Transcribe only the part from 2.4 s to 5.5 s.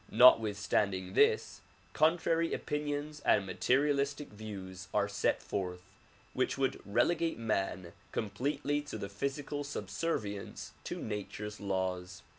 opinions and materialistic views are set